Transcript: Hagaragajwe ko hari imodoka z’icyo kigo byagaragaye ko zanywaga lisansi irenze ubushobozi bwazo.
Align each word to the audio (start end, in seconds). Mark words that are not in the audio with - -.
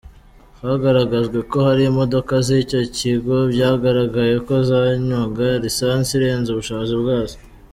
Hagaragajwe 0.63 1.39
ko 1.49 1.57
hari 1.67 1.83
imodoka 1.91 2.33
z’icyo 2.47 2.79
kigo 2.97 3.35
byagaragaye 3.53 4.35
ko 4.45 4.53
zanywaga 4.69 5.45
lisansi 5.63 6.11
irenze 6.17 6.47
ubushobozi 6.51 6.93
bwazo. 7.01 7.35